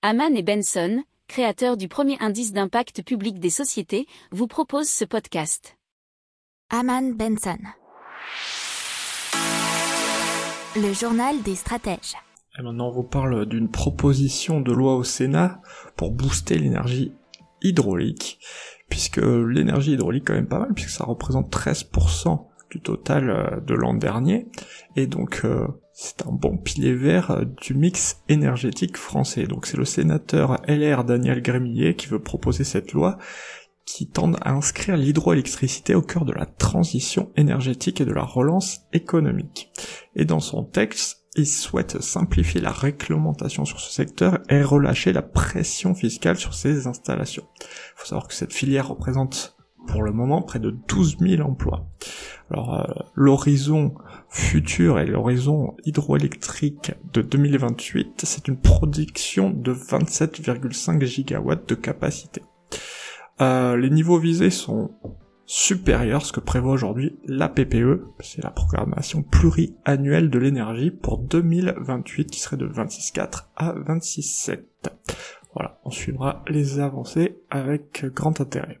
Haman 0.00 0.36
et 0.36 0.44
Benson, 0.44 1.02
créateurs 1.26 1.76
du 1.76 1.88
premier 1.88 2.16
indice 2.20 2.52
d'impact 2.52 3.02
public 3.02 3.40
des 3.40 3.50
sociétés, 3.50 4.06
vous 4.30 4.46
proposent 4.46 4.88
ce 4.88 5.04
podcast. 5.04 5.76
Haman 6.70 7.16
Benson. 7.16 7.58
Le 10.76 10.92
journal 10.92 11.42
des 11.42 11.56
stratèges. 11.56 12.14
Et 12.56 12.62
maintenant, 12.62 12.90
on 12.90 12.92
vous 12.92 13.02
parle 13.02 13.44
d'une 13.46 13.68
proposition 13.68 14.60
de 14.60 14.70
loi 14.72 14.94
au 14.94 15.02
Sénat 15.02 15.60
pour 15.96 16.12
booster 16.12 16.56
l'énergie 16.58 17.12
hydraulique, 17.60 18.38
puisque 18.88 19.16
l'énergie 19.16 19.94
hydraulique 19.94 20.28
quand 20.28 20.34
même 20.34 20.46
pas 20.46 20.60
mal, 20.60 20.74
puisque 20.74 20.90
ça 20.90 21.06
représente 21.06 21.50
13% 21.52 22.46
du 22.70 22.80
total 22.80 23.30
euh, 23.30 23.60
de 23.60 23.74
l'an 23.74 23.94
dernier, 23.94 24.46
et 24.94 25.08
donc 25.08 25.40
euh, 25.44 25.66
c'est 26.00 26.24
un 26.24 26.30
bon 26.30 26.56
pilier 26.56 26.94
vert 26.94 27.32
euh, 27.32 27.44
du 27.44 27.74
mix 27.74 28.22
énergétique 28.28 28.96
français. 28.96 29.48
Donc 29.48 29.66
c'est 29.66 29.76
le 29.76 29.84
sénateur 29.84 30.62
LR 30.68 31.02
Daniel 31.02 31.42
Grémillet 31.42 31.96
qui 31.96 32.06
veut 32.06 32.22
proposer 32.22 32.62
cette 32.62 32.92
loi 32.92 33.18
qui 33.84 34.06
tend 34.06 34.32
à 34.34 34.52
inscrire 34.52 34.96
l'hydroélectricité 34.96 35.96
au 35.96 36.02
cœur 36.02 36.24
de 36.24 36.32
la 36.32 36.46
transition 36.46 37.32
énergétique 37.36 38.00
et 38.00 38.04
de 38.04 38.12
la 38.12 38.22
relance 38.22 38.82
économique. 38.92 39.72
Et 40.14 40.24
dans 40.24 40.38
son 40.38 40.62
texte, 40.62 41.24
il 41.34 41.48
souhaite 41.48 42.00
simplifier 42.00 42.60
la 42.60 42.70
réglementation 42.70 43.64
sur 43.64 43.80
ce 43.80 43.90
secteur 43.90 44.38
et 44.48 44.62
relâcher 44.62 45.12
la 45.12 45.22
pression 45.22 45.96
fiscale 45.96 46.36
sur 46.36 46.54
ces 46.54 46.86
installations. 46.86 47.48
Il 47.60 47.66
faut 47.96 48.06
savoir 48.06 48.28
que 48.28 48.34
cette 48.34 48.52
filière 48.52 48.88
représente 48.88 49.56
pour 49.88 50.04
le 50.04 50.12
moment 50.12 50.42
près 50.42 50.60
de 50.60 50.70
12 50.70 51.16
000 51.18 51.42
emplois. 51.42 51.88
Alors 52.50 52.80
euh, 52.80 53.02
l'horizon 53.14 53.94
futur 54.28 54.98
et 54.98 55.06
l'horizon 55.06 55.76
hydroélectrique 55.84 56.92
de 57.12 57.20
2028, 57.22 58.22
c'est 58.24 58.48
une 58.48 58.56
production 58.56 59.50
de 59.50 59.72
27,5 59.72 61.04
gigawatts 61.04 61.68
de 61.68 61.74
capacité. 61.74 62.42
Euh, 63.40 63.76
les 63.76 63.90
niveaux 63.90 64.18
visés 64.18 64.50
sont 64.50 64.90
supérieurs 65.44 66.22
à 66.22 66.24
ce 66.24 66.32
que 66.32 66.40
prévoit 66.40 66.72
aujourd'hui 66.72 67.18
la 67.24 67.48
PPE, 67.48 68.04
c'est 68.20 68.42
la 68.42 68.50
programmation 68.50 69.22
pluriannuelle 69.22 70.30
de 70.30 70.38
l'énergie 70.38 70.90
pour 70.90 71.18
2028 71.18 72.30
qui 72.30 72.40
serait 72.40 72.56
de 72.56 72.66
26,4 72.66 73.46
à 73.56 73.72
26,7. 73.72 74.60
Voilà, 75.54 75.80
on 75.84 75.90
suivra 75.90 76.44
les 76.48 76.80
avancées 76.80 77.38
avec 77.50 78.04
grand 78.14 78.40
intérêt. 78.40 78.80